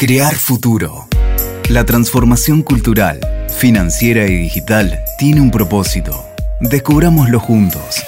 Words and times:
Crear 0.00 0.36
futuro. 0.36 1.08
La 1.68 1.84
transformación 1.84 2.62
cultural, 2.62 3.18
financiera 3.48 4.28
y 4.28 4.36
digital 4.36 4.96
tiene 5.18 5.40
un 5.40 5.50
propósito. 5.50 6.24
Descubrámoslo 6.60 7.40
juntos. 7.40 8.04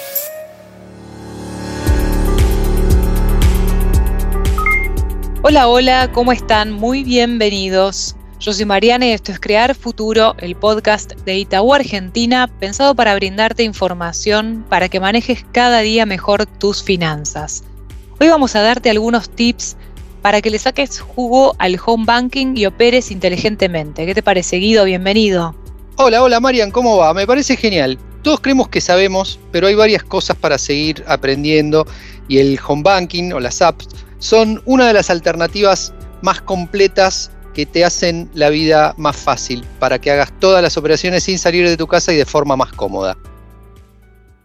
Hola, 5.41 5.67
hola, 5.67 6.09
¿cómo 6.13 6.31
están? 6.31 6.71
Muy 6.71 7.03
bienvenidos. 7.03 8.15
Yo 8.39 8.53
soy 8.53 8.63
Mariana 8.63 9.07
y 9.07 9.11
esto 9.11 9.33
es 9.33 9.41
Crear 9.41 9.75
Futuro, 9.75 10.35
el 10.37 10.55
podcast 10.55 11.11
de 11.25 11.39
Itaú 11.39 11.73
Argentina, 11.73 12.47
pensado 12.47 12.95
para 12.95 13.15
brindarte 13.15 13.63
información 13.63 14.65
para 14.69 14.87
que 14.87 15.01
manejes 15.01 15.45
cada 15.51 15.81
día 15.81 16.05
mejor 16.05 16.45
tus 16.45 16.81
finanzas. 16.81 17.65
Hoy 18.21 18.29
vamos 18.29 18.55
a 18.55 18.61
darte 18.61 18.89
algunos 18.89 19.29
tips 19.31 19.75
para 20.21 20.41
que 20.41 20.49
le 20.49 20.59
saques 20.59 20.99
jugo 20.99 21.55
al 21.57 21.79
home 21.83 22.05
banking 22.05 22.55
y 22.55 22.65
operes 22.65 23.11
inteligentemente. 23.11 24.05
¿Qué 24.05 24.13
te 24.13 24.23
parece, 24.23 24.57
Guido? 24.57 24.85
Bienvenido. 24.85 25.55
Hola, 25.97 26.23
hola, 26.23 26.39
Marian, 26.39 26.71
¿cómo 26.71 26.97
va? 26.97 27.13
Me 27.13 27.27
parece 27.27 27.55
genial. 27.57 27.97
Todos 28.21 28.39
creemos 28.39 28.69
que 28.69 28.81
sabemos, 28.81 29.39
pero 29.51 29.67
hay 29.67 29.75
varias 29.75 30.03
cosas 30.03 30.37
para 30.37 30.57
seguir 30.57 31.03
aprendiendo 31.07 31.87
y 32.27 32.37
el 32.37 32.59
home 32.65 32.83
banking 32.83 33.33
o 33.33 33.39
las 33.39 33.61
apps 33.61 33.87
son 34.19 34.61
una 34.65 34.87
de 34.87 34.93
las 34.93 35.09
alternativas 35.09 35.93
más 36.21 36.41
completas 36.41 37.31
que 37.53 37.65
te 37.65 37.83
hacen 37.83 38.29
la 38.33 38.49
vida 38.49 38.93
más 38.97 39.17
fácil 39.17 39.65
para 39.79 39.99
que 39.99 40.11
hagas 40.11 40.31
todas 40.39 40.61
las 40.61 40.77
operaciones 40.77 41.23
sin 41.23 41.39
salir 41.39 41.67
de 41.67 41.75
tu 41.75 41.87
casa 41.87 42.13
y 42.13 42.15
de 42.15 42.25
forma 42.25 42.55
más 42.55 42.71
cómoda. 42.71 43.17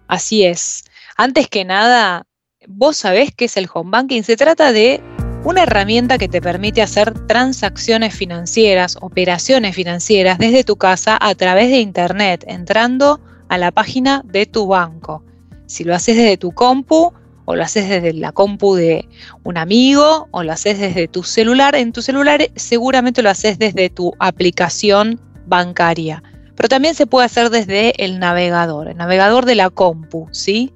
Así 0.08 0.44
es. 0.44 0.84
Antes 1.16 1.48
que 1.48 1.64
nada, 1.64 2.26
vos 2.66 2.96
sabés 2.96 3.30
qué 3.36 3.44
es 3.44 3.56
el 3.56 3.68
home 3.72 3.90
banking. 3.90 4.22
Se 4.22 4.36
trata 4.36 4.72
de 4.72 5.02
una 5.46 5.62
herramienta 5.62 6.18
que 6.18 6.28
te 6.28 6.40
permite 6.40 6.82
hacer 6.82 7.14
transacciones 7.28 8.12
financieras, 8.12 8.96
operaciones 9.00 9.76
financieras 9.76 10.38
desde 10.38 10.64
tu 10.64 10.74
casa 10.74 11.16
a 11.20 11.36
través 11.36 11.70
de 11.70 11.78
Internet, 11.78 12.44
entrando 12.48 13.20
a 13.48 13.56
la 13.56 13.70
página 13.70 14.22
de 14.24 14.46
tu 14.46 14.66
banco. 14.66 15.22
Si 15.66 15.84
lo 15.84 15.94
haces 15.94 16.16
desde 16.16 16.36
tu 16.36 16.50
compu, 16.50 17.12
o 17.44 17.54
lo 17.54 17.62
haces 17.62 17.88
desde 17.88 18.12
la 18.14 18.32
compu 18.32 18.74
de 18.74 19.08
un 19.44 19.56
amigo, 19.56 20.26
o 20.32 20.42
lo 20.42 20.50
haces 20.50 20.80
desde 20.80 21.06
tu 21.06 21.22
celular. 21.22 21.76
En 21.76 21.92
tu 21.92 22.02
celular 22.02 22.40
seguramente 22.56 23.22
lo 23.22 23.30
haces 23.30 23.56
desde 23.56 23.88
tu 23.88 24.14
aplicación 24.18 25.20
bancaria. 25.46 26.24
Pero 26.56 26.68
también 26.68 26.96
se 26.96 27.06
puede 27.06 27.26
hacer 27.26 27.50
desde 27.50 28.04
el 28.04 28.18
navegador, 28.18 28.88
el 28.88 28.96
navegador 28.96 29.44
de 29.44 29.54
la 29.54 29.70
compu, 29.70 30.26
¿sí? 30.32 30.72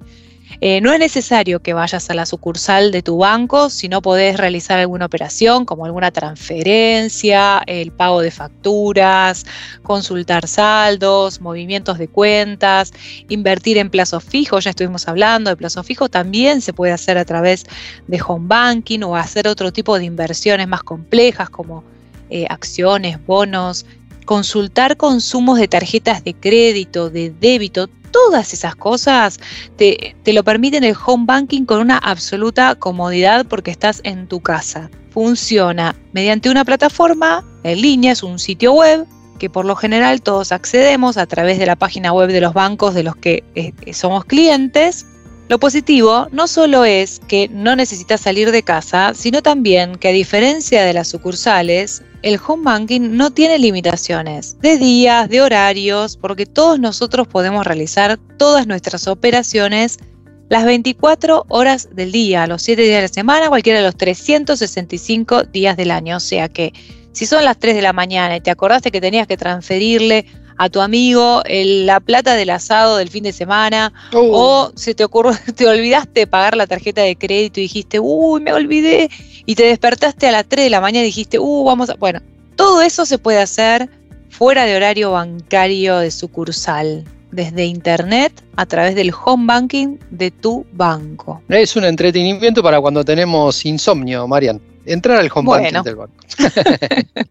Eh, 0.59 0.81
no 0.81 0.91
es 0.91 0.99
necesario 0.99 1.61
que 1.61 1.73
vayas 1.73 2.09
a 2.09 2.13
la 2.13 2.25
sucursal 2.25 2.91
de 2.91 3.01
tu 3.01 3.17
banco 3.17 3.69
si 3.69 3.87
no 3.87 4.01
podés 4.01 4.37
realizar 4.37 4.79
alguna 4.79 5.05
operación 5.05 5.65
como 5.65 5.85
alguna 5.85 6.11
transferencia, 6.11 7.61
el 7.65 7.91
pago 7.91 8.21
de 8.21 8.31
facturas, 8.31 9.45
consultar 9.83 10.47
saldos, 10.47 11.41
movimientos 11.41 11.97
de 11.97 12.07
cuentas, 12.07 12.91
invertir 13.29 13.77
en 13.77 13.89
plazo 13.89 14.19
fijo, 14.19 14.59
ya 14.59 14.71
estuvimos 14.71 15.07
hablando 15.07 15.49
de 15.49 15.55
plazo 15.55 15.83
fijo, 15.83 16.09
también 16.09 16.61
se 16.61 16.73
puede 16.73 16.91
hacer 16.91 17.17
a 17.17 17.25
través 17.25 17.65
de 18.07 18.21
home 18.25 18.47
banking 18.47 19.01
o 19.03 19.15
hacer 19.15 19.47
otro 19.47 19.71
tipo 19.71 19.97
de 19.97 20.05
inversiones 20.05 20.67
más 20.67 20.83
complejas 20.83 21.49
como 21.49 21.83
eh, 22.29 22.45
acciones, 22.49 23.23
bonos, 23.25 23.85
consultar 24.25 24.97
consumos 24.97 25.59
de 25.59 25.67
tarjetas 25.67 26.23
de 26.23 26.33
crédito, 26.33 27.09
de 27.09 27.31
débito, 27.31 27.89
todas 28.11 28.53
esas 28.53 28.75
cosas 28.75 29.39
te, 29.77 30.15
lo 30.25 30.43
permiten 30.43 30.83
el 30.83 30.95
home 31.05 31.25
banking 31.25 31.65
con 31.65 31.79
una 31.79 31.97
absoluta 31.97 32.75
comodidad 32.75 33.45
porque 33.45 33.71
estás 33.71 34.01
en 34.03 34.27
tu 34.27 34.41
casa. 34.41 34.89
Funciona 35.09 35.95
mediante 36.13 36.49
una 36.49 36.63
plataforma 36.63 37.43
en 37.63 37.81
línea, 37.81 38.13
es 38.13 38.23
un 38.23 38.39
sitio 38.39 38.73
web 38.73 39.05
que 39.39 39.49
por 39.49 39.65
lo 39.65 39.75
general 39.75 40.21
todos 40.21 40.51
accedemos 40.51 41.17
a 41.17 41.25
través 41.25 41.57
de 41.57 41.65
la 41.65 41.75
página 41.75 42.13
web 42.13 42.31
de 42.31 42.41
los 42.41 42.53
bancos 42.53 42.93
de 42.93 43.03
los 43.03 43.15
que 43.15 43.43
eh, 43.55 43.73
somos 43.93 44.23
clientes. 44.25 45.05
Lo 45.51 45.59
positivo 45.59 46.29
no 46.31 46.47
solo 46.47 46.85
es 46.85 47.19
que 47.27 47.49
no 47.49 47.75
necesitas 47.75 48.21
salir 48.21 48.51
de 48.51 48.63
casa, 48.63 49.11
sino 49.13 49.41
también 49.41 49.97
que 49.97 50.07
a 50.07 50.13
diferencia 50.13 50.85
de 50.85 50.93
las 50.93 51.09
sucursales, 51.09 52.03
el 52.21 52.39
home 52.47 52.63
banking 52.63 53.17
no 53.17 53.31
tiene 53.31 53.59
limitaciones 53.59 54.57
de 54.61 54.77
días, 54.77 55.27
de 55.27 55.41
horarios, 55.41 56.15
porque 56.15 56.45
todos 56.45 56.79
nosotros 56.79 57.27
podemos 57.27 57.67
realizar 57.67 58.17
todas 58.37 58.65
nuestras 58.65 59.09
operaciones 59.09 59.99
las 60.47 60.63
24 60.63 61.43
horas 61.49 61.89
del 61.93 62.13
día, 62.13 62.47
los 62.47 62.61
7 62.61 62.81
días 62.83 62.99
de 62.99 63.01
la 63.01 63.13
semana, 63.13 63.49
cualquiera 63.49 63.79
de 63.79 63.85
los 63.85 63.97
365 63.97 65.43
días 65.43 65.75
del 65.75 65.91
año. 65.91 66.15
O 66.15 66.21
sea 66.21 66.47
que 66.47 66.71
si 67.11 67.25
son 67.25 67.43
las 67.43 67.59
3 67.59 67.75
de 67.75 67.81
la 67.81 67.91
mañana 67.91 68.37
y 68.37 68.39
te 68.39 68.51
acordaste 68.51 68.89
que 68.89 69.01
tenías 69.01 69.27
que 69.27 69.35
transferirle 69.35 70.25
a 70.57 70.69
tu 70.69 70.81
amigo 70.81 71.43
la 71.47 71.99
plata 71.99 72.35
del 72.35 72.49
asado 72.49 72.97
del 72.97 73.09
fin 73.09 73.23
de 73.23 73.33
semana 73.33 73.93
uh. 74.13 74.17
o 74.17 74.71
se 74.75 74.93
te 74.93 75.03
ocurrió, 75.03 75.33
te 75.55 75.67
olvidaste 75.67 76.21
de 76.21 76.27
pagar 76.27 76.55
la 76.55 76.67
tarjeta 76.67 77.01
de 77.01 77.15
crédito 77.15 77.59
y 77.59 77.63
dijiste, 77.63 77.99
uy, 77.99 78.41
me 78.41 78.53
olvidé 78.53 79.09
y 79.45 79.55
te 79.55 79.63
despertaste 79.63 80.27
a 80.27 80.31
las 80.31 80.45
3 80.45 80.65
de 80.65 80.69
la 80.69 80.81
mañana 80.81 81.03
y 81.03 81.07
dijiste, 81.07 81.39
uh, 81.39 81.63
vamos 81.63 81.89
a... 81.89 81.95
Bueno, 81.95 82.21
todo 82.55 82.81
eso 82.81 83.05
se 83.05 83.17
puede 83.17 83.39
hacer 83.39 83.89
fuera 84.29 84.65
de 84.65 84.75
horario 84.75 85.11
bancario 85.11 85.97
de 85.97 86.11
sucursal, 86.11 87.05
desde 87.31 87.65
internet 87.65 88.33
a 88.55 88.65
través 88.65 88.95
del 88.95 89.11
home 89.25 89.45
banking 89.45 89.97
de 90.09 90.31
tu 90.31 90.65
banco. 90.73 91.41
Es 91.49 91.75
un 91.75 91.85
entretenimiento 91.85 92.61
para 92.61 92.79
cuando 92.79 93.03
tenemos 93.03 93.65
insomnio, 93.65 94.27
Marian. 94.27 94.61
Entrar 94.85 95.17
al 95.17 95.29
home 95.33 95.49
banking 95.49 95.83
del 95.83 95.95
banco. 95.95 96.15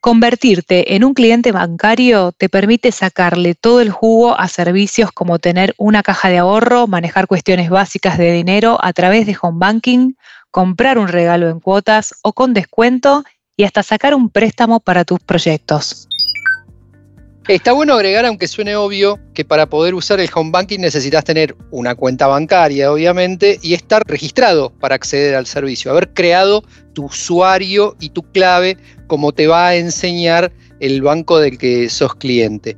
Convertirte 0.00 0.96
en 0.96 1.04
un 1.04 1.12
cliente 1.12 1.52
bancario 1.52 2.32
te 2.32 2.48
permite 2.48 2.90
sacarle 2.90 3.54
todo 3.54 3.82
el 3.82 3.90
jugo 3.90 4.38
a 4.38 4.48
servicios 4.48 5.12
como 5.12 5.38
tener 5.38 5.74
una 5.76 6.02
caja 6.02 6.30
de 6.30 6.38
ahorro, 6.38 6.86
manejar 6.86 7.26
cuestiones 7.26 7.68
básicas 7.68 8.16
de 8.16 8.32
dinero 8.32 8.78
a 8.82 8.94
través 8.94 9.26
de 9.26 9.36
home 9.40 9.58
banking, 9.58 10.14
comprar 10.50 10.96
un 10.96 11.08
regalo 11.08 11.50
en 11.50 11.60
cuotas 11.60 12.14
o 12.22 12.32
con 12.32 12.54
descuento 12.54 13.24
y 13.58 13.64
hasta 13.64 13.82
sacar 13.82 14.14
un 14.14 14.30
préstamo 14.30 14.80
para 14.80 15.04
tus 15.04 15.20
proyectos. 15.20 16.08
Está 17.50 17.72
bueno 17.72 17.94
agregar, 17.94 18.24
aunque 18.26 18.46
suene 18.46 18.76
obvio, 18.76 19.18
que 19.34 19.44
para 19.44 19.66
poder 19.68 19.92
usar 19.94 20.20
el 20.20 20.30
home 20.32 20.52
banking 20.52 20.78
necesitas 20.78 21.24
tener 21.24 21.56
una 21.72 21.96
cuenta 21.96 22.28
bancaria, 22.28 22.92
obviamente, 22.92 23.58
y 23.60 23.74
estar 23.74 24.04
registrado 24.06 24.70
para 24.78 24.94
acceder 24.94 25.34
al 25.34 25.46
servicio, 25.46 25.90
haber 25.90 26.10
creado 26.10 26.62
tu 26.92 27.06
usuario 27.06 27.96
y 27.98 28.10
tu 28.10 28.22
clave 28.30 28.76
como 29.08 29.32
te 29.32 29.48
va 29.48 29.66
a 29.66 29.74
enseñar 29.74 30.52
el 30.78 31.02
banco 31.02 31.40
del 31.40 31.58
que 31.58 31.88
sos 31.88 32.14
cliente. 32.14 32.76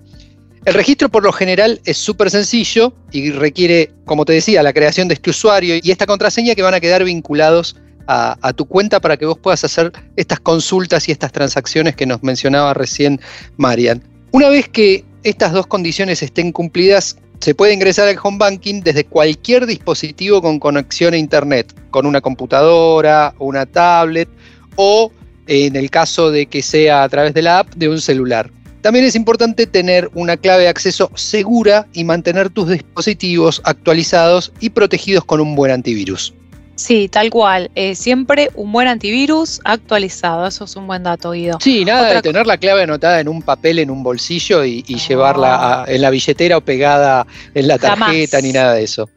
El 0.64 0.72
registro 0.72 1.10
por 1.10 1.22
lo 1.22 1.32
general 1.32 1.78
es 1.84 1.98
súper 1.98 2.30
sencillo 2.30 2.94
y 3.10 3.30
requiere, 3.30 3.92
como 4.06 4.24
te 4.24 4.32
decía, 4.32 4.62
la 4.62 4.72
creación 4.72 5.06
de 5.06 5.12
este 5.12 5.28
usuario 5.28 5.74
y 5.82 5.90
esta 5.90 6.06
contraseña 6.06 6.54
que 6.54 6.62
van 6.62 6.72
a 6.72 6.80
quedar 6.80 7.04
vinculados 7.04 7.76
a, 8.06 8.38
a, 8.40 8.54
tu 8.54 8.64
cuenta 8.64 9.00
para 9.00 9.18
que 9.18 9.26
vos 9.26 9.38
puedas 9.38 9.64
hacer 9.64 9.92
estas 10.16 10.40
consultas 10.40 11.10
y 11.10 11.12
estas 11.12 11.30
transacciones 11.30 11.94
que 11.94 12.06
nos 12.06 12.22
mencionaba 12.22 12.72
recién 12.72 13.20
Marian. 13.58 14.11
Una 14.32 14.48
vez 14.48 14.66
que 14.66 15.04
estas 15.24 15.52
dos 15.52 15.66
condiciones 15.66 16.22
estén 16.22 16.52
cumplidas, 16.52 17.18
se 17.40 17.54
puede 17.54 17.74
ingresar 17.74 18.08
al 18.08 18.16
home 18.22 18.38
banking 18.38 18.80
desde 18.80 19.04
cualquier 19.04 19.66
dispositivo 19.66 20.40
con 20.40 20.58
conexión 20.58 21.12
a 21.12 21.18
internet, 21.18 21.74
con 21.90 22.06
una 22.06 22.22
computadora, 22.22 23.34
una 23.38 23.66
tablet 23.66 24.30
o 24.76 25.12
en 25.46 25.76
el 25.76 25.90
caso 25.90 26.30
de 26.30 26.46
que 26.46 26.62
sea 26.62 27.02
a 27.02 27.08
través 27.10 27.34
de 27.34 27.42
la 27.42 27.58
app 27.58 27.74
de 27.74 27.90
un 27.90 28.00
celular. 28.00 28.50
También 28.80 29.04
es 29.04 29.16
importante 29.16 29.66
tener 29.66 30.10
una 30.14 30.38
clave 30.38 30.62
de 30.62 30.68
acceso 30.68 31.10
segura 31.14 31.86
y 31.92 32.04
mantener 32.04 32.48
tus 32.48 32.70
dispositivos 32.70 33.60
actualizados 33.64 34.50
y 34.60 34.70
protegidos 34.70 35.26
con 35.26 35.42
un 35.42 35.54
buen 35.54 35.72
antivirus. 35.72 36.32
Sí, 36.74 37.08
tal 37.08 37.30
cual. 37.30 37.70
Eh, 37.74 37.94
siempre 37.94 38.50
un 38.54 38.72
buen 38.72 38.88
antivirus 38.88 39.60
actualizado. 39.64 40.46
Eso 40.46 40.64
es 40.64 40.76
un 40.76 40.86
buen 40.86 41.02
dato, 41.02 41.32
Guido. 41.32 41.58
Sí, 41.60 41.84
nada 41.84 42.14
de 42.14 42.22
tener 42.22 42.46
la 42.46 42.56
clave 42.56 42.82
anotada 42.82 43.20
en 43.20 43.28
un 43.28 43.42
papel, 43.42 43.78
en 43.78 43.90
un 43.90 44.02
bolsillo 44.02 44.64
y, 44.64 44.82
llevarla 44.82 45.84
en 45.86 46.00
la 46.00 46.10
billetera 46.10 46.56
o 46.56 46.60
pegada 46.60 47.26
en 47.54 47.68
la 47.68 47.78
tarjeta, 47.78 48.40
ni 48.40 48.52
nada 48.52 48.74
de 48.74 48.84
eso. 48.84 49.08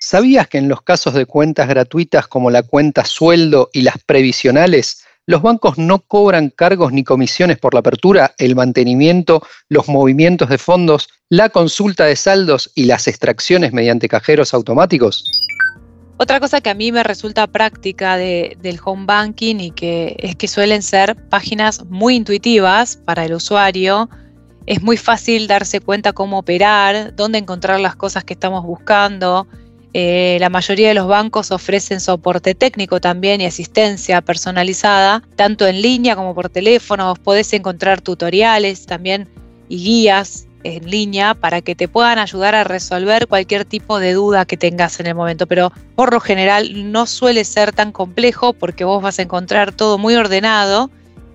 ¿Sabías 0.00 0.48
que 0.48 0.58
en 0.58 0.68
los 0.68 0.82
casos 0.82 1.14
de 1.14 1.24
cuentas 1.24 1.66
gratuitas 1.66 2.26
como 2.26 2.50
la 2.50 2.62
cuenta 2.62 3.04
sueldo 3.04 3.70
y 3.72 3.82
las 3.82 3.96
previsionales, 4.04 5.02
los 5.26 5.40
bancos 5.40 5.78
no 5.78 6.00
cobran 6.00 6.50
cargos 6.50 6.92
ni 6.92 7.04
comisiones 7.04 7.58
por 7.58 7.72
la 7.72 7.80
apertura, 7.80 8.34
el 8.36 8.54
mantenimiento, 8.54 9.42
los 9.70 9.88
movimientos 9.88 10.50
de 10.50 10.58
fondos, 10.58 11.08
la 11.30 11.48
consulta 11.48 12.04
de 12.04 12.16
saldos 12.16 12.70
y 12.74 12.84
las 12.84 13.08
extracciones 13.08 13.72
mediante 13.72 14.08
cajeros 14.08 14.52
automáticos? 14.52 15.24
Otra 16.16 16.38
cosa 16.38 16.60
que 16.60 16.70
a 16.70 16.74
mí 16.74 16.92
me 16.92 17.02
resulta 17.02 17.48
práctica 17.48 18.16
del 18.16 18.78
home 18.84 19.04
banking 19.04 19.56
y 19.56 19.70
que 19.72 20.16
es 20.20 20.36
que 20.36 20.46
suelen 20.46 20.82
ser 20.82 21.16
páginas 21.28 21.84
muy 21.86 22.14
intuitivas 22.14 22.96
para 22.96 23.24
el 23.24 23.34
usuario. 23.34 24.08
Es 24.66 24.80
muy 24.80 24.96
fácil 24.96 25.48
darse 25.48 25.80
cuenta 25.80 26.12
cómo 26.12 26.38
operar, 26.38 27.16
dónde 27.16 27.38
encontrar 27.38 27.80
las 27.80 27.96
cosas 27.96 28.22
que 28.22 28.34
estamos 28.34 28.64
buscando. 28.64 29.48
Eh, 29.92 30.38
la 30.40 30.50
mayoría 30.50 30.88
de 30.88 30.94
los 30.94 31.08
bancos 31.08 31.50
ofrecen 31.50 32.00
soporte 32.00 32.54
técnico 32.54 33.00
también 33.00 33.40
y 33.40 33.46
asistencia 33.46 34.20
personalizada, 34.22 35.22
tanto 35.34 35.66
en 35.66 35.82
línea 35.82 36.14
como 36.14 36.32
por 36.32 36.48
teléfono. 36.48 37.14
Podés 37.14 37.52
encontrar 37.52 38.00
tutoriales 38.00 38.86
también 38.86 39.28
y 39.68 39.78
guías 39.78 40.46
en 40.64 40.90
línea 40.90 41.34
para 41.34 41.60
que 41.60 41.74
te 41.74 41.86
puedan 41.86 42.18
ayudar 42.18 42.54
a 42.54 42.64
resolver 42.64 43.28
cualquier 43.28 43.64
tipo 43.64 44.00
de 44.00 44.14
duda 44.14 44.44
que 44.44 44.56
tengas 44.56 44.98
en 44.98 45.06
el 45.06 45.14
momento. 45.14 45.46
Pero 45.46 45.72
por 45.94 46.12
lo 46.12 46.20
general 46.20 46.90
no 46.90 47.06
suele 47.06 47.44
ser 47.44 47.72
tan 47.72 47.92
complejo 47.92 48.52
porque 48.52 48.84
vos 48.84 49.02
vas 49.02 49.18
a 49.18 49.22
encontrar 49.22 49.72
todo 49.72 49.98
muy 49.98 50.16
ordenado 50.16 50.90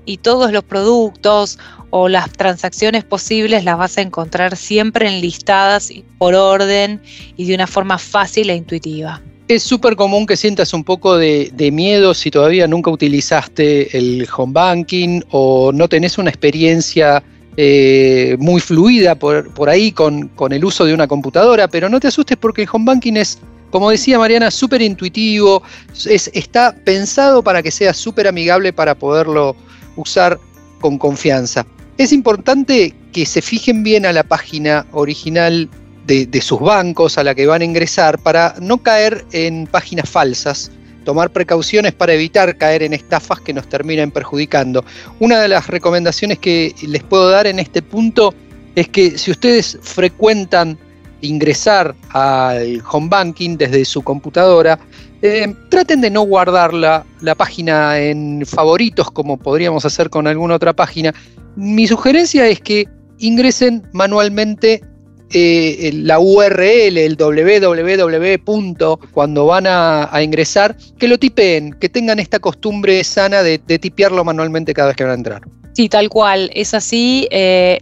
y 0.06 0.18
todos 0.18 0.52
los 0.52 0.64
productos 0.64 1.60
o 1.92 2.10
las 2.10 2.32
transacciones 2.32 3.04
posibles 3.04 3.64
las 3.64 3.78
vas 3.78 3.98
a 3.98 4.02
encontrar 4.02 4.58
siempre 4.58 5.08
enlistadas 5.08 5.92
por 6.18 6.36
orden 6.36 7.02
y 7.38 7.46
de 7.46 7.56
una 7.56 7.68
forma 7.68 7.98
fácil 7.98 8.50
e 8.50 8.56
intuitiva. 8.56 9.22
Es 9.48 9.64
súper 9.64 9.96
común 9.96 10.28
que 10.28 10.38
sientas 10.38 10.74
un 10.74 10.84
poco 10.84 11.18
de, 11.18 11.70
miedo 11.74 12.14
si 12.14 12.30
todavía 12.30 12.68
nunca 12.68 12.92
utilizaste 12.92 13.98
el 13.98 14.28
home 14.36 14.54
banking 14.54 15.22
o 15.32 15.72
no 15.72 15.88
tenés 15.88 16.20
una 16.20 16.30
experiencia 16.30 17.24
eh, 17.62 18.38
muy 18.40 18.62
fluida 18.62 19.16
por, 19.16 19.54
por 19.54 19.68
ahí 19.70 19.92
con, 19.92 20.30
con, 20.30 20.54
el 20.54 20.64
uso 20.64 20.86
de 20.86 20.94
una 20.94 21.10
computadora, 21.10 21.68
pero 21.68 21.90
no 21.90 22.00
te 22.00 22.08
asustes 22.08 22.38
porque 22.38 22.62
el 22.62 22.70
home 22.72 22.86
banking 22.86 23.18
es, 23.18 23.38
como 23.70 23.90
decía 23.90 24.18
Mariana, 24.18 24.50
súper 24.50 24.82
intuitivo, 24.82 25.62
es, 26.06 26.32
está 26.34 26.74
pensado 26.86 27.44
para 27.44 27.62
que 27.62 27.70
sea 27.70 27.94
súper 27.94 28.30
amigable 28.30 28.72
para 28.72 28.96
poderlo 28.96 29.58
usar 29.98 30.40
con 30.80 30.98
confianza. 30.98 31.66
Es 31.98 32.14
importante 32.14 32.96
que 33.12 33.26
se 33.26 33.42
fijen 33.42 33.84
bien 33.84 34.06
a 34.06 34.14
la 34.14 34.24
página 34.24 34.86
original 34.94 35.70
de, 36.08 36.42
sus 36.42 36.62
bancos 36.62 37.18
a 37.18 37.26
la 37.26 37.36
que 37.36 37.46
van 37.46 37.62
a 37.62 37.66
ingresar 37.66 38.20
para 38.20 38.56
no 38.62 38.78
caer 38.78 39.26
en 39.34 39.68
páginas 39.68 40.10
falsas, 40.10 40.72
tomar 41.10 41.32
precauciones 41.32 41.92
para 41.92 42.14
evitar 42.14 42.56
caer 42.56 42.84
en 42.84 42.94
estafas 42.94 43.40
que 43.40 43.52
nos 43.52 43.68
terminen 43.68 44.12
perjudicando. 44.12 44.86
Una 45.20 45.42
de 45.42 45.48
las 45.48 45.66
recomendaciones 45.66 46.38
que 46.38 46.76
les 46.88 47.02
puedo 47.02 47.32
dar 47.32 47.48
en 47.48 47.58
este 47.58 47.82
punto 47.82 48.32
es 48.76 48.90
que 48.90 49.18
si 49.18 49.32
ustedes 49.32 49.80
frecuentan 49.82 50.78
ingresar 51.22 51.96
al 52.10 52.84
home 52.92 53.08
banking 53.10 53.58
desde 53.58 53.86
su 53.86 54.04
computadora, 54.04 54.78
eh, 55.24 55.52
traten 55.70 56.00
de 56.02 56.12
no 56.12 56.22
guardar 56.22 56.76
la, 56.76 57.04
página 57.36 57.98
en 57.98 58.46
favoritos 58.46 59.10
como 59.10 59.38
podríamos 59.38 59.86
hacer 59.86 60.12
con 60.12 60.28
alguna 60.28 60.58
otra 60.58 60.74
página. 60.74 61.12
Mi 61.56 61.88
sugerencia 61.88 62.46
es 62.46 62.60
que 62.62 62.88
ingresen 63.18 63.82
manualmente 63.94 64.84
eh, 65.32 65.92
la 65.94 66.20
URL, 66.20 66.98
el 66.98 67.16
www. 67.16 68.98
cuando 69.12 69.46
van 69.46 69.66
a, 69.68 70.10
ingresar, 70.22 70.76
que 70.98 71.08
lo 71.08 71.18
tipeen, 71.18 71.74
que 71.74 71.90
tengan 71.90 72.20
esta 72.20 72.40
costumbre 72.40 73.04
sana 73.04 73.44
de, 73.44 73.60
de 73.66 73.80
tipearlo 73.80 74.24
manualmente 74.24 74.74
cada 74.74 74.90
vez 74.90 74.98
que 74.98 75.04
van 75.04 75.12
a 75.12 75.16
entrar. 75.16 75.42
Sí, 75.80 75.88
tal 75.88 76.10
cual, 76.10 76.52
es 76.54 76.74
así. 76.74 77.28
Eh, 77.32 77.80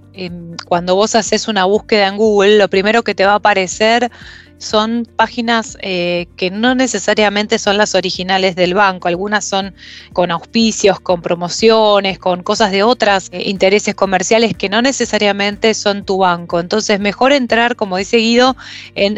cuando 0.67 0.95
vos 0.95 1.15
haces 1.15 1.47
una 1.47 1.65
búsqueda 1.65 2.07
en 2.07 2.17
Google, 2.17 2.57
lo 2.57 2.67
primero 2.67 3.03
que 3.03 3.15
te 3.15 3.25
va 3.25 3.31
a 3.31 3.35
aparecer 3.37 4.11
son 4.57 5.07
páginas 5.15 5.77
eh, 5.81 6.27
que 6.35 6.49
no 6.49 6.75
necesariamente 6.75 7.59
son 7.59 7.77
las 7.77 7.95
originales 7.95 8.55
del 8.55 8.73
banco, 8.73 9.07
algunas 9.07 9.45
son 9.45 9.73
con 10.13 10.31
auspicios, 10.31 10.99
con 10.99 11.21
promociones, 11.21 12.19
con 12.19 12.43
cosas 12.43 12.71
de 12.71 12.83
otras 12.83 13.29
eh, 13.31 13.43
intereses 13.49 13.95
comerciales 13.95 14.55
que 14.55 14.69
no 14.69 14.81
necesariamente 14.81 15.73
son 15.73 16.03
tu 16.05 16.19
banco. 16.19 16.59
Entonces, 16.59 16.99
mejor 16.99 17.31
entrar, 17.31 17.75
como 17.75 17.97
dice 17.97 18.17
Guido, 18.17 18.55
en, 18.95 19.17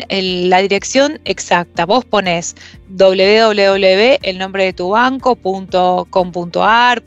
la 0.49 0.59
dirección 0.59 1.19
exacta. 1.25 1.85
Vos 1.85 2.05
pones 2.05 2.55
www, 2.89 4.19
el 4.21 4.37
nombre 4.37 4.65
de 4.65 4.73
tu 4.73 4.89
banco, 4.89 5.35
.com.ar, 5.35 7.03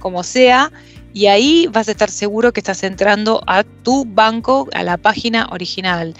como 0.00 0.22
sea, 0.22 0.72
y 1.14 1.26
ahí 1.26 1.68
vas 1.70 1.88
a 1.88 1.92
estar 1.92 2.10
seguro 2.10 2.52
que 2.52 2.60
estás 2.60 2.82
entrando 2.82 3.42
a 3.46 3.64
tu 3.64 4.04
banco, 4.04 4.68
a 4.72 4.82
la 4.82 4.96
página 4.96 5.48
original. 5.50 6.14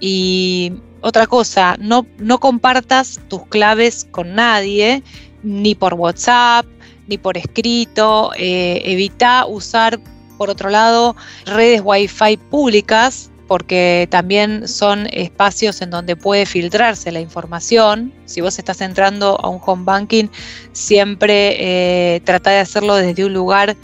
Y 0.00 0.72
otra 1.00 1.26
cosa, 1.26 1.76
no, 1.78 2.06
compartas 2.40 3.20
tus 3.28 3.46
claves 3.46 4.06
con 4.10 4.34
nadie, 4.34 5.02
ni 5.42 5.74
por 5.74 5.94
WhatsApp, 5.94 6.66
ni 7.06 7.18
por 7.18 7.36
escrito. 7.36 8.32
Eh, 8.36 8.82
evita 8.84 9.46
usar, 9.46 10.00
por 10.38 10.50
otro 10.50 10.70
lado, 10.70 11.14
redes 11.44 11.82
Wi-Fi 11.84 12.36
públicas 12.50 13.30
porque 13.48 14.06
también 14.10 14.68
son 14.68 15.08
espacios 15.10 15.80
en 15.80 15.88
donde 15.88 16.16
puede 16.16 16.44
filtrarse 16.44 17.10
la 17.10 17.20
información. 17.20 18.12
Si 18.26 18.42
vos 18.42 18.58
estás 18.58 18.82
entrando 18.82 19.40
a 19.40 19.48
un 19.48 19.58
home 19.64 19.84
banking, 19.84 20.26
siempre 20.72 21.56
eh, 21.58 22.20
trata 22.20 22.50
de 22.50 22.58
hacerlo 22.58 22.94
desde 22.94 23.24
un 23.24 23.32
lugar 23.32 23.74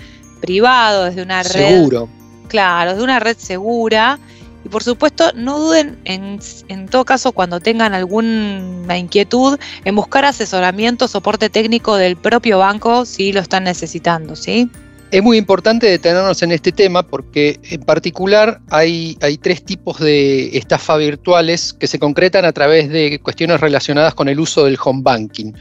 privado, 0.45 1.05
desde 1.05 1.23
una 1.23 1.43
red. 1.43 1.69
Seguro. 1.69 2.09
Claro, 2.49 2.91
desde 2.91 3.05
una 3.05 3.21
red 3.21 3.37
segura. 3.37 4.19
Y 4.65 4.69
por 4.69 4.83
supuesto, 4.83 5.31
no 5.35 5.59
duden 5.59 5.99
en, 6.05 6.41
en 6.69 6.89
todo 6.89 7.05
caso 7.05 7.33
cuando 7.33 7.61
tengan 7.61 7.93
alguna 7.93 8.97
inquietud 8.97 9.59
en 9.85 9.95
buscar 9.95 10.25
asesoramiento, 10.25 11.07
soporte 11.07 11.51
técnico 11.51 11.97
del 11.97 12.17
propio 12.17 12.59
banco 12.59 13.05
si 13.05 13.33
lo 13.33 13.41
están 13.41 13.65
necesitando, 13.65 14.37
¿sí? 14.37 14.71
Es 15.15 15.23
muy 15.23 15.37
importante 15.37 15.87
detenernos 15.87 16.43
en 16.43 16.51
este 16.51 16.73
tema 16.73 17.05
porque 17.05 17.61
en 17.71 17.83
particular 17.83 18.61
hay, 18.71 19.17
hay, 19.21 19.39
tres 19.39 19.65
tipos 19.65 20.01
de 20.01 20.57
estafa 20.57 20.97
virtuales 20.97 21.73
que 21.73 21.87
se 21.87 22.01
concretan 22.01 22.45
a 22.45 22.53
través 22.53 22.89
de 22.89 23.21
cuestiones 23.21 23.61
relacionadas 23.61 24.15
con 24.15 24.29
el 24.29 24.41
uso 24.41 24.65
del 24.65 24.77
home 24.83 25.03
banking, 25.05 25.53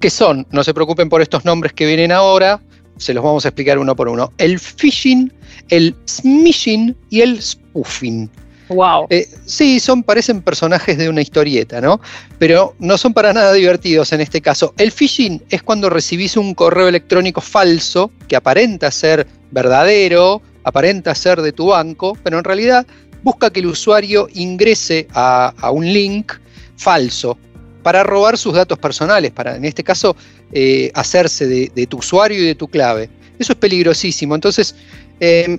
que 0.00 0.08
son, 0.08 0.46
no 0.50 0.64
se 0.64 0.72
preocupen 0.72 1.10
por 1.10 1.20
estos 1.20 1.44
nombres 1.44 1.74
que 1.74 1.84
vienen 1.84 2.10
ahora, 2.10 2.62
se 2.96 3.14
los 3.14 3.24
vamos 3.24 3.44
a 3.44 3.48
explicar 3.48 3.78
uno 3.78 3.96
por 3.96 4.08
uno. 4.08 4.32
El 4.38 4.58
phishing, 4.58 5.32
el 5.68 5.94
smishing 6.08 6.96
y 7.10 7.20
el 7.20 7.42
spoofing. 7.42 8.30
Wow. 8.68 9.06
Eh, 9.10 9.28
sí, 9.44 9.80
son, 9.80 10.02
parecen 10.02 10.40
personajes 10.40 10.96
de 10.96 11.08
una 11.08 11.20
historieta, 11.20 11.80
¿no? 11.80 12.00
Pero 12.38 12.74
no 12.78 12.96
son 12.96 13.12
para 13.12 13.32
nada 13.32 13.52
divertidos 13.52 14.12
en 14.12 14.20
este 14.20 14.40
caso. 14.40 14.72
El 14.78 14.92
phishing 14.92 15.42
es 15.50 15.62
cuando 15.62 15.90
recibís 15.90 16.36
un 16.36 16.54
correo 16.54 16.88
electrónico 16.88 17.40
falso 17.40 18.10
que 18.28 18.36
aparenta 18.36 18.90
ser 18.90 19.26
verdadero, 19.50 20.40
aparenta 20.64 21.14
ser 21.14 21.42
de 21.42 21.52
tu 21.52 21.66
banco, 21.66 22.16
pero 22.22 22.38
en 22.38 22.44
realidad 22.44 22.86
busca 23.22 23.50
que 23.50 23.60
el 23.60 23.66
usuario 23.66 24.28
ingrese 24.32 25.06
a 25.12 25.70
un 25.72 25.84
link 25.92 26.32
falso 26.76 27.36
para 27.82 28.02
robar 28.02 28.38
sus 28.38 28.54
datos 28.54 28.78
personales, 28.78 29.30
para 29.30 29.56
en 29.56 29.64
este 29.64 29.82
caso 29.82 30.16
eh, 30.52 30.90
hacerse 30.94 31.46
de, 31.46 31.86
tu 31.86 31.98
usuario 31.98 32.42
y 32.42 32.46
de 32.46 32.54
tu 32.54 32.68
clave. 32.68 33.10
Eso 33.38 33.52
es 33.52 33.58
peligrosísimo. 33.58 34.34
Entonces, 34.34 34.74
em, 35.20 35.58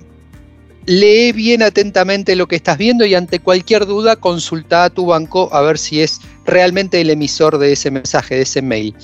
lee 0.86 1.32
bien 1.32 1.62
atentamente 1.62 2.36
lo 2.36 2.46
que 2.46 2.56
estás 2.56 2.78
viendo 2.78 3.04
y 3.04 3.14
ante 3.14 3.38
cualquier 3.38 3.86
duda 3.86 4.16
consulta 4.16 4.84
a 4.84 4.90
tu 4.90 5.06
banco 5.06 5.48
a 5.52 5.60
ver 5.60 5.78
si 5.78 6.00
es 6.00 6.20
realmente 6.44 7.00
el 7.00 7.10
emisor 7.10 7.58
de 7.58 7.72
ese 7.72 7.90
mensaje, 7.90 8.36
de 8.36 8.42
ese 8.42 8.62
mail. 8.62 8.94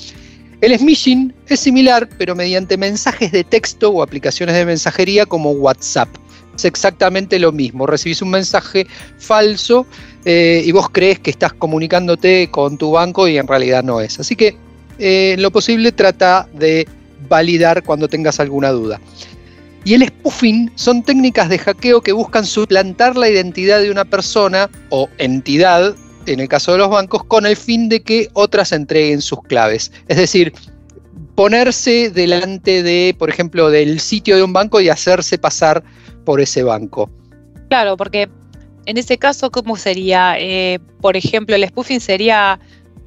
El 0.61 0.79
smishing 0.79 1.33
es 1.49 1.61
similar, 1.61 2.09
pero 2.19 2.35
mediante 2.35 2.77
mensajes 2.77 3.33
de 3.33 3.45
texto 3.45 3.91
o 3.91 4.03
aplicaciones 4.03 4.55
de 4.55 4.67
mensajería 4.67 5.25
como 5.25 5.53
WhatsApp. 5.53 6.09
Es 6.61 6.67
exactamente 6.67 7.39
lo 7.39 7.53
mismo. 7.53 7.87
Recibís 7.87 8.21
un 8.21 8.31
mensaje 8.31 8.87
falso 9.19 9.87
eh, 10.25 10.63
y 10.65 10.73
vos 10.73 10.91
crees 10.91 11.19
que 11.19 11.31
estás 11.31 11.55
comunicándote 11.55 12.51
con 12.51 12.77
tu 12.77 12.93
banco 12.93 13.27
y 13.27 13.39
en 13.39 13.47
realidad 13.47 13.83
no 13.83 14.01
es. 14.01 14.21
Así 14.21 14.37
que 14.37 14.57
eh, 14.99 15.33
en 15.33 15.43
lo 15.43 15.51
posible 15.51 15.93
trata 15.93 16.47
de 16.53 16.87
validar 17.29 17.83
cuando 17.83 18.09
tengas 18.09 18.41
alguna 18.41 18.71
duda. 18.71 19.01
Y 19.85 19.95
el 19.95 20.07
spoofing 20.07 20.71
son 20.75 21.03
técnicas 21.03 21.49
de 21.49 21.59
hackeo 21.59 22.03
que 22.03 22.13
buscan 22.13 22.45
suplantar 22.45 23.17
la 23.17 23.31
identidad 23.31 23.81
de 23.81 23.91
una 23.91 24.05
persona 24.05 24.69
o 24.91 25.09
entidad, 25.17 25.95
en 26.27 26.41
el 26.41 26.49
caso 26.49 26.73
de 26.73 26.79
los 26.79 26.91
bancos, 26.91 27.25
con 27.25 27.47
el 27.47 27.57
fin 27.57 27.89
de 27.89 28.03
que 28.03 28.29
otras 28.35 28.73
entreguen 28.73 29.23
sus 29.23 29.43
claves. 29.45 29.91
Es 30.09 30.19
decir, 30.19 30.53
ponerse 31.35 32.11
delante 32.11 32.83
de, 32.83 33.17
por 33.19 33.31
ejemplo, 33.31 33.71
del 33.71 34.01
sitio 34.01 34.37
de 34.37 34.43
un 34.43 34.53
banco 34.53 34.83
y 34.83 34.91
hacerse 34.91 35.39
pasar 35.39 35.83
por 36.31 36.41
ese 36.41 36.63
banco. 36.63 37.11
Claro, 37.71 37.97
porque 37.97 38.29
en 38.87 38.97
ese 38.97 39.19
caso, 39.19 39.51
¿cómo 39.51 39.77
sería? 39.77 40.37
Eh, 40.39 40.79
por 41.01 41.17
ejemplo, 41.17 41.57
el 41.57 41.67
spoofing 41.67 41.99
sería 41.99 42.61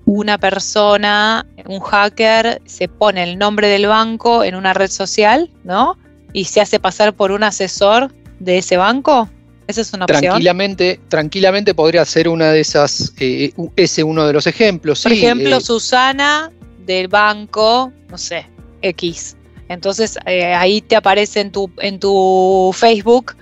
una 0.03 0.37
persona, 0.37 1.45
un 1.65 1.79
hacker, 1.79 2.61
se 2.65 2.89
pone 2.89 3.23
el 3.23 3.37
nombre 3.37 3.69
del 3.69 3.87
banco 3.87 4.43
en 4.43 4.55
una 4.55 4.73
red 4.73 4.89
social, 4.89 5.49
¿no? 5.63 5.97
Y 6.33 6.43
se 6.43 6.59
hace 6.59 6.81
pasar 6.81 7.13
por 7.13 7.31
un 7.31 7.43
asesor 7.43 8.13
de 8.39 8.57
ese 8.57 8.75
banco. 8.75 9.29
Esa 9.67 9.79
es 9.79 9.93
una 9.93 10.03
opción. 10.03 10.23
Tranquilamente, 10.23 10.99
tranquilamente 11.07 11.73
podría 11.73 12.03
ser 12.03 12.27
una 12.27 12.51
de 12.51 12.59
esas, 12.59 13.13
eh, 13.21 13.53
ese 13.77 14.03
uno 14.03 14.27
de 14.27 14.33
los 14.33 14.47
ejemplos. 14.47 15.03
Por 15.03 15.13
ejemplo, 15.13 15.55
eh, 15.55 15.61
Susana 15.61 16.51
del 16.85 17.07
banco, 17.07 17.93
no 18.09 18.17
sé, 18.17 18.45
X. 18.81 19.37
Entonces 19.73 20.17
ahí 20.25 20.81
te 20.81 20.95
aparece 20.95 21.41
en 21.41 21.51
tu, 21.51 21.69
en 21.79 21.99
tu 21.99 22.71
Facebook 22.73 23.35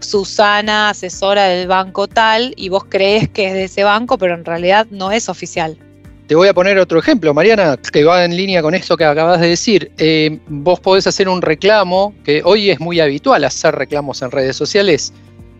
Susana, 0.00 0.90
asesora 0.90 1.44
del 1.44 1.66
banco 1.66 2.06
tal, 2.06 2.54
y 2.56 2.68
vos 2.68 2.84
crees 2.88 3.28
que 3.28 3.48
es 3.48 3.52
de 3.54 3.64
ese 3.64 3.84
banco, 3.84 4.18
pero 4.18 4.34
en 4.34 4.44
realidad 4.44 4.86
no 4.90 5.10
es 5.10 5.28
oficial. 5.28 5.76
Te 6.26 6.34
voy 6.34 6.48
a 6.48 6.54
poner 6.54 6.78
otro 6.78 6.98
ejemplo, 6.98 7.32
Mariana, 7.32 7.78
que 7.78 8.04
va 8.04 8.24
en 8.24 8.36
línea 8.36 8.60
con 8.60 8.74
esto 8.74 8.96
que 8.96 9.04
acabas 9.04 9.40
de 9.40 9.48
decir. 9.48 9.90
Eh, 9.96 10.38
vos 10.48 10.78
podés 10.78 11.06
hacer 11.06 11.28
un 11.28 11.40
reclamo, 11.40 12.14
que 12.22 12.42
hoy 12.44 12.70
es 12.70 12.80
muy 12.80 13.00
habitual 13.00 13.44
hacer 13.44 13.74
reclamos 13.74 14.20
en 14.20 14.30
redes 14.30 14.54
sociales, 14.54 15.12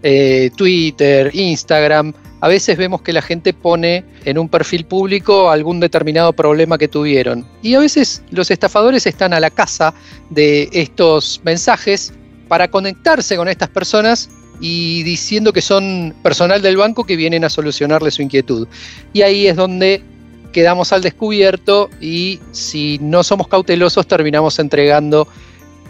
eh, 0.03 0.51
Twitter, 0.57 1.31
Instagram. 1.35 2.13
A 2.41 2.49
veces 2.49 2.77
vemos 2.77 3.03
que 3.03 3.13
la 3.13 3.23
gente 3.23 3.53
pone 3.53 4.05
en 4.25 4.39
un 4.39 4.49
perfil 4.49 4.85
público 4.85 5.51
algún 5.51 5.81
determinado 5.81 6.33
problema 6.33 6.79
que 6.79 6.89
tuvieron. 6.89 7.47
Y 7.63 7.75
a 7.75 7.81
veces 7.81 8.23
los 8.31 8.51
estafadores 8.51 9.07
están 9.07 9.33
a 9.33 9.41
la 9.41 9.51
casa 9.51 9.93
de 10.31 10.69
estos 10.73 11.41
mensajes 11.45 12.13
para 12.47 12.69
conectarse 12.69 13.37
con 13.37 13.49
estas 13.49 13.69
personas 13.69 14.31
y 14.61 15.03
diciendo 15.03 15.53
que 15.53 15.61
son 15.61 16.15
personal 16.23 16.63
del 16.63 16.77
banco 16.77 17.05
que 17.05 17.17
vienen 17.17 17.45
a 17.45 17.51
solucionarle 17.51 18.11
su 18.11 18.23
inquietud. 18.23 18.67
Y 19.13 19.23
ahí 19.23 19.47
es 19.47 19.57
donde 19.57 20.03
quedamos 20.53 20.93
al 20.93 21.03
descubierto 21.03 21.91
y 22.01 22.41
si 22.53 22.99
no 23.01 23.23
somos 23.23 23.49
cautelosos 23.49 24.07
terminamos 24.07 24.59
entregando 24.59 25.29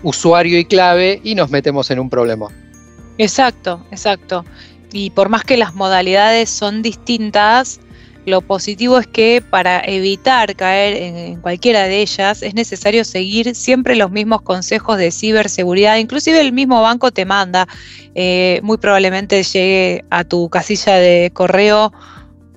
usuario 0.03 0.59
y 0.59 0.65
clave 0.65 1.21
y 1.25 1.35
nos 1.35 1.51
metemos 1.51 1.91
en 1.91 1.99
un 1.99 2.11
problema. 2.11 2.49
Exacto, 3.19 3.85
exacto. 3.91 4.45
Y 4.93 5.11
por 5.11 5.29
más 5.29 5.45
que 5.45 5.57
las 5.57 5.75
modalidades 5.75 6.49
son 6.49 6.83
distintas, 6.83 7.81
lo 8.29 8.43
positivo 8.43 8.99
es 8.99 9.07
que 9.07 9.43
para 9.49 9.81
evitar 9.81 10.55
caer 10.55 10.97
en, 11.03 11.41
cualquiera 11.41 11.85
de 11.85 12.03
ellas 12.03 12.43
es 12.43 12.55
necesario 12.55 13.05
seguir 13.05 13.55
siempre 13.55 13.97
los 13.97 14.11
mismos 14.11 14.43
consejos 14.43 14.99
de 14.99 15.11
ciberseguridad. 15.11 15.97
Inclusive 15.97 16.41
el 16.41 16.53
mismo 16.53 16.83
banco 16.83 17.11
te 17.11 17.25
manda, 17.25 17.67
eh, 18.15 18.61
muy 18.63 18.77
probablemente 18.77 19.43
llegue 19.43 20.05
a 20.11 20.25
tu 20.25 20.49
casilla 20.51 20.97
de 20.97 21.31
correo 21.33 21.93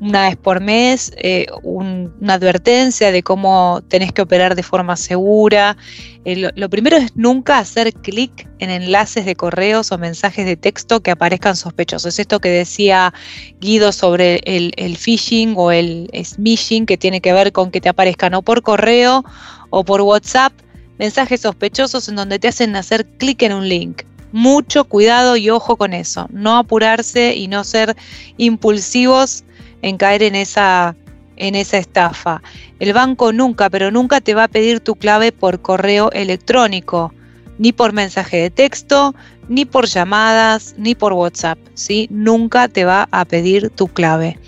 una 0.01 0.29
vez 0.29 0.35
por 0.35 0.61
mes, 0.61 1.13
eh, 1.17 1.45
una 1.61 2.33
advertencia 2.33 3.11
de 3.11 3.21
cómo 3.21 3.83
tenés 3.87 4.11
que 4.11 4.23
operar 4.23 4.55
de 4.55 4.63
forma 4.63 4.97
segura. 4.97 5.77
Eh, 6.25 6.49
lo, 6.55 6.69
primero 6.71 6.97
es 6.97 7.15
nunca 7.15 7.59
hacer 7.59 7.93
clic 7.93 8.49
en 8.57 8.71
enlaces 8.71 9.25
de 9.25 9.35
correos 9.35 9.91
o 9.91 9.99
mensajes 9.99 10.47
de 10.47 10.57
texto 10.57 11.01
que 11.01 11.11
aparezcan 11.11 11.55
sospechosos. 11.55 12.17
Esto 12.17 12.39
que 12.39 12.49
decía 12.49 13.13
Guido 13.59 13.91
sobre 13.91 14.41
el, 14.45 14.73
el 14.75 14.97
phishing 14.97 15.53
o 15.55 15.71
el 15.71 16.09
smishing, 16.23 16.87
que 16.87 16.97
tiene 16.97 17.21
que 17.21 17.31
ver 17.31 17.51
con 17.51 17.69
que 17.69 17.79
te 17.79 17.89
aparezcan 17.89 18.33
o 18.33 18.41
por 18.41 18.63
correo 18.63 19.23
o 19.69 19.83
por 19.83 20.01
WhatsApp 20.01 20.51
mensajes 20.97 21.41
sospechosos 21.41 22.09
en 22.09 22.15
donde 22.15 22.39
te 22.39 22.47
hacen 22.47 22.75
hacer 22.75 23.05
clic 23.19 23.43
en 23.43 23.53
un 23.53 23.69
link 23.69 24.01
mucho 24.31 24.85
cuidado 24.85 25.35
y 25.35 25.49
ojo 25.49 25.75
con 25.75 25.93
eso, 25.93 26.27
no 26.31 26.57
apurarse 26.57 27.35
y 27.35 27.47
no 27.47 27.63
ser 27.63 27.95
impulsivos 28.37 29.43
en 29.81 29.97
caer 29.97 30.23
en 30.23 30.35
esa, 30.35 30.95
en 31.37 31.55
esa 31.55 31.77
estafa. 31.77 32.41
El 32.79 32.93
banco 32.93 33.33
nunca, 33.33 33.69
pero 33.69 33.91
nunca 33.91 34.21
te 34.21 34.33
va 34.33 34.45
a 34.45 34.47
pedir 34.47 34.79
tu 34.79 34.95
clave 34.95 35.31
por 35.31 35.61
correo 35.61 36.11
electrónico, 36.11 37.13
ni 37.57 37.71
por 37.71 37.93
mensaje 37.93 38.37
de 38.37 38.49
texto, 38.49 39.13
ni 39.47 39.65
por 39.65 39.85
llamadas, 39.85 40.75
ni 40.77 40.95
por 40.95 41.13
WhatsApp, 41.13 41.59
¿sí? 41.73 42.07
Nunca 42.09 42.67
te 42.69 42.85
va 42.85 43.09
a 43.11 43.25
pedir 43.25 43.69
tu 43.69 43.87
clave. 43.87 44.39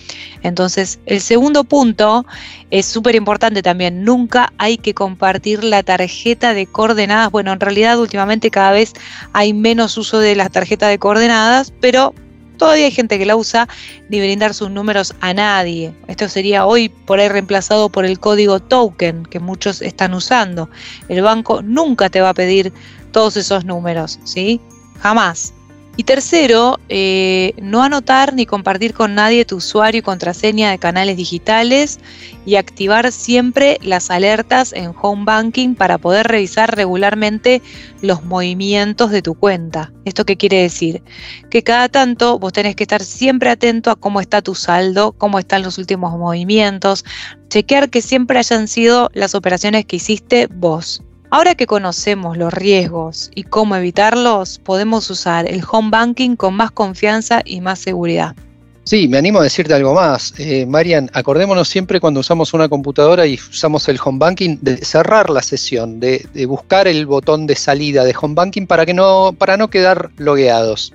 Entonces, 0.44 1.00
el 1.06 1.20
segundo 1.20 1.64
punto 1.64 2.26
es 2.72 2.86
súper 2.86 3.16
importante 3.16 3.62
también, 3.62 4.04
nunca 4.04 4.54
hay 4.58 4.78
que 4.78 4.94
compartir 4.94 5.64
la 5.64 5.84
tarjeta 5.84 6.54
de 6.54 6.68
coordenadas. 6.68 7.32
Bueno, 7.32 7.52
en 7.52 7.60
realidad 7.60 8.00
últimamente 8.00 8.50
cada 8.50 8.72
vez 8.72 8.94
hay 9.34 9.54
menos 9.54 9.98
uso 9.98 10.20
de 10.20 10.36
las 10.36 10.52
tarjetas 10.52 10.90
de 10.90 11.00
coordenadas, 11.00 11.74
pero 11.82 12.14
todavía 12.58 12.86
hay 12.86 12.92
gente 12.92 13.18
que 13.18 13.26
la 13.26 13.36
usa, 13.36 13.68
ni 14.10 14.20
brindar 14.20 14.54
sus 14.54 14.70
números 14.70 15.14
a 15.22 15.34
nadie. 15.34 15.94
Esto 16.08 16.28
sería 16.30 16.66
hoy 16.66 16.90
por 16.90 17.20
ahí 17.20 17.30
reemplazado 17.30 17.90
por 17.90 18.06
el 18.06 18.20
código 18.20 18.60
token 18.60 19.26
que 19.26 19.40
muchos 19.40 19.82
están 19.82 20.14
usando. 20.14 20.70
El 21.10 21.22
banco 21.22 21.62
nunca 21.62 22.10
te 22.10 22.22
va 22.22 22.30
a 22.30 22.34
pedir 22.34 22.74
todos 23.12 23.38
esos 23.38 23.66
números, 23.66 24.20
¿sí? 24.24 24.60
Jamás. 25.00 25.54
Y 25.96 26.06
tercero, 26.06 26.80
eh, 26.90 27.54
no 27.62 27.84
anotar 27.84 28.34
ni 28.34 28.48
compartir 28.48 28.96
con 28.96 29.14
nadie 29.14 29.46
tu 29.46 29.58
usuario 29.58 30.00
y 30.00 30.02
contraseña 30.02 30.72
de 30.72 30.80
canales 30.80 31.18
digitales 31.18 32.00
y 32.48 32.56
activar 32.56 33.12
siempre 33.12 33.78
las 33.84 34.10
alertas 34.10 34.74
en 34.74 34.92
Home 35.00 35.24
Banking 35.26 35.76
para 35.76 36.00
poder 36.00 36.28
revisar 36.28 36.76
regularmente 36.76 37.62
los 38.02 38.24
movimientos 38.24 39.12
de 39.12 39.22
tu 39.22 39.36
cuenta. 39.36 39.94
¿Esto 40.04 40.26
qué 40.26 40.36
quiere 40.36 40.64
decir? 40.64 41.04
Que 41.52 41.62
cada 41.62 41.88
tanto 41.90 42.40
vos 42.40 42.54
tenés 42.54 42.76
que 42.76 42.86
estar 42.86 43.04
siempre 43.04 43.52
atento 43.52 43.92
a 43.92 43.96
cómo 43.96 44.20
está 44.20 44.42
tu 44.42 44.56
saldo, 44.56 45.12
cómo 45.12 45.38
están 45.38 45.62
los 45.62 45.78
últimos 45.78 46.18
movimientos, 46.18 47.06
chequear 47.50 47.92
que 47.92 48.02
siempre 48.02 48.40
hayan 48.40 48.68
sido 48.68 49.12
las 49.14 49.36
operaciones 49.36 49.86
que 49.86 49.98
hiciste 49.98 50.48
vos. 50.48 51.04
Ahora 51.34 51.56
que 51.56 51.66
conocemos 51.66 52.38
los 52.38 52.54
riesgos 52.54 53.32
y 53.34 53.42
cómo 53.42 53.76
evitarlos, 53.76 54.60
podemos 54.60 55.10
usar 55.10 55.50
el 55.50 55.64
home 55.68 55.90
banking 55.90 56.36
con 56.36 56.54
más 56.54 56.70
confianza 56.70 57.42
y 57.44 57.60
más 57.60 57.80
seguridad. 57.80 58.36
Sí, 58.84 59.08
me 59.08 59.18
animo 59.18 59.40
a 59.40 59.44
decirte 59.44 59.74
algo 59.74 59.96
más. 59.96 60.36
Eh, 60.38 60.68
Marian, 60.68 61.10
acordémonos 61.12 61.68
siempre 61.68 62.00
cuando 62.00 62.20
usamos 62.20 62.54
una 62.54 62.70
computadora 62.70 63.26
y 63.26 63.40
usamos 63.50 63.90
el 63.90 63.98
home 64.06 64.20
banking 64.20 64.58
de 64.62 64.78
cerrar 64.86 65.32
la 65.32 65.42
sesión, 65.42 66.00
de, 66.00 66.24
de 66.36 66.46
buscar 66.46 66.88
el 66.88 67.08
botón 67.08 67.48
de 67.48 67.56
salida 67.56 68.04
de 68.04 68.14
home 68.22 68.36
banking 68.36 68.68
para, 68.68 68.86
que 68.86 68.94
no, 68.94 69.34
para 69.36 69.58
no 69.58 69.72
quedar 69.72 70.12
logueados. 70.18 70.94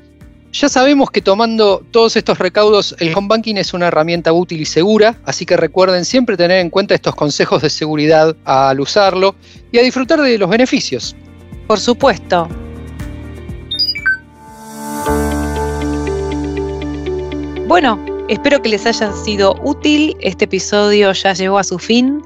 Ya 0.53 0.69
sabemos 0.69 1.11
que 1.11 1.21
tomando 1.21 1.85
todos 1.91 2.17
estos 2.17 2.39
recaudos, 2.39 2.97
el 3.01 3.15
home 3.15 3.29
banking 3.29 3.57
es 3.57 3.75
una 3.75 3.89
herramienta 3.89 4.33
útil 4.33 4.61
y 4.61 4.65
segura, 4.65 5.19
así 5.25 5.45
que 5.45 5.57
recuerden 5.57 6.07
siempre 6.07 6.37
tener 6.37 6.61
en 6.61 6.71
cuenta 6.71 6.95
estos 6.95 7.15
consejos 7.15 7.61
de 7.61 7.69
seguridad 7.69 8.35
al 8.45 8.81
usarlo 8.81 9.35
y 9.71 9.79
a 9.79 9.83
disfrutar 9.83 10.21
de 10.23 10.39
los 10.39 10.49
beneficios. 10.49 11.15
Por 11.67 11.79
supuesto. 11.79 12.49
Bueno, 17.67 18.03
espero 18.29 18.63
que 18.63 18.71
les 18.71 18.87
haya 18.87 19.13
sido 19.13 19.55
útil. 19.63 20.17
Este 20.21 20.47
episodio 20.47 21.13
ya 21.13 21.35
llegó 21.35 21.59
a 21.59 21.65
su 21.65 21.79
fin 21.79 22.23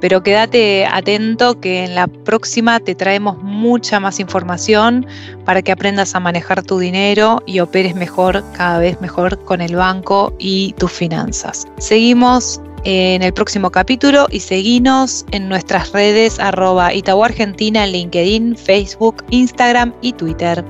pero 0.00 0.22
quédate 0.22 0.86
atento 0.86 1.60
que 1.60 1.84
en 1.84 1.94
la 1.94 2.06
próxima 2.06 2.80
te 2.80 2.94
traemos 2.94 3.42
mucha 3.42 4.00
más 4.00 4.20
información 4.20 5.06
para 5.44 5.62
que 5.62 5.72
aprendas 5.72 6.14
a 6.14 6.20
manejar 6.20 6.62
tu 6.62 6.78
dinero 6.78 7.42
y 7.46 7.60
operes 7.60 7.94
mejor, 7.94 8.42
cada 8.56 8.78
vez 8.78 9.00
mejor 9.00 9.42
con 9.44 9.60
el 9.60 9.76
banco 9.76 10.32
y 10.38 10.74
tus 10.78 10.92
finanzas. 10.92 11.66
Seguimos 11.78 12.60
en 12.84 13.22
el 13.22 13.32
próximo 13.32 13.70
capítulo 13.70 14.26
y 14.30 14.40
seguinos 14.40 15.24
en 15.32 15.48
nuestras 15.48 15.92
redes 15.92 16.38
arroba 16.38 16.94
Itaú 16.94 17.24
Argentina 17.24 17.84
en 17.84 17.92
LinkedIn, 17.92 18.56
Facebook, 18.56 19.24
Instagram 19.30 19.92
y 20.00 20.12
Twitter. 20.12 20.64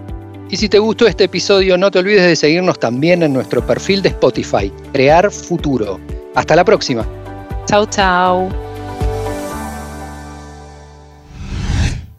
Y 0.50 0.56
si 0.56 0.68
te 0.68 0.78
gustó 0.78 1.06
este 1.06 1.25
episodio, 1.25 1.76
no 1.76 1.90
te 1.90 1.99
olvides 1.99 2.25
de 2.25 2.35
seguirnos 2.35 2.78
también 2.80 3.23
en 3.23 3.35
nuestro 3.35 3.64
perfil 3.66 4.00
de 4.00 4.08
Spotify, 4.08 4.73
Crear 4.92 5.30
Futuro. 5.30 6.00
Hasta 6.35 6.56
la 6.56 6.64
próxima. 6.64 7.06
Chau, 7.66 7.85
chau. 7.87 8.67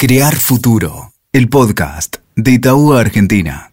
Crear 0.02 0.34
Futuro, 0.38 1.12
el 1.34 1.50
podcast 1.50 2.20
de 2.34 2.52
Itaú 2.52 2.94
Argentina. 2.94 3.69